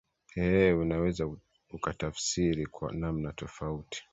ee 0.37 0.73
unaweza 0.73 1.27
ukatafsiri 1.73 2.65
kwa 2.65 2.93
namna 2.93 3.33
tofauti 3.33 4.03